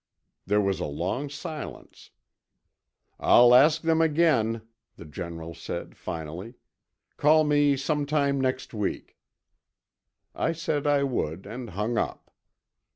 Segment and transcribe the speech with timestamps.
[0.47, 2.09] There was a long silence.
[3.19, 4.63] "I'll ask them again,"
[4.95, 6.55] the General said finally.
[7.17, 9.15] "Call me sometime next week."
[10.33, 12.31] I said I would, and hung up.